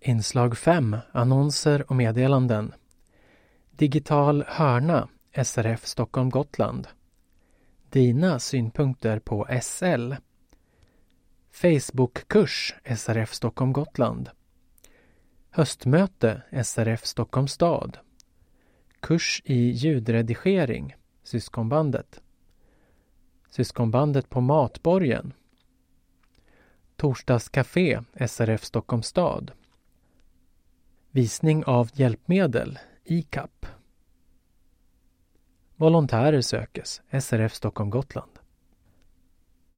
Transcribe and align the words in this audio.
Inslag 0.00 0.58
5 0.58 0.96
Annonser 1.12 1.90
och 1.90 1.96
meddelanden. 1.96 2.74
Digital 3.70 4.44
hörna 4.48 5.08
SRF 5.44 5.86
Stockholm 5.86 6.30
Gotland. 6.30 6.88
Dina 7.90 8.38
synpunkter 8.38 9.18
på 9.18 9.48
SL 9.62 10.12
Facebookkurs 11.50 12.74
SRF 12.96 13.34
Stockholm 13.34 13.72
Gotland. 13.72 14.30
Höstmöte 15.50 16.42
SRF 16.64 17.06
Stockholm 17.06 17.48
stad. 17.48 17.98
Kurs 19.00 19.42
i 19.44 19.70
ljudredigering 19.70 20.96
Syskonbandet. 21.22 22.20
Syskonbandet 23.50 24.30
på 24.30 24.40
Matborgen. 24.40 25.32
Torsdagscafé 26.96 28.00
SRF 28.26 28.64
Stockholm 28.64 29.02
stad. 29.02 29.52
Visning 31.10 31.64
av 31.64 31.90
hjälpmedel 31.92 32.78
ICAP 33.04 33.66
Volontärer 35.76 36.40
sökes 36.40 37.00
SRF 37.20 37.54
Stockholm 37.54 37.90
Gotland. 37.90 38.30